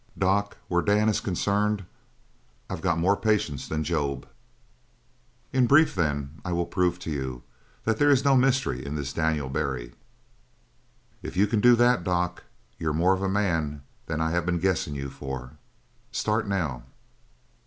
[0.17, 1.85] "Doc, where Dan is concerned
[2.71, 4.27] I got more patience than Job."
[5.53, 7.43] "In brief, then, I will prove to you
[7.83, 9.93] that there is no mystery in this Daniel Barry."
[11.21, 12.45] "If you can do that, doc,
[12.79, 15.59] you're more of a man than I been guessing you for.
[16.11, 16.81] Start now!"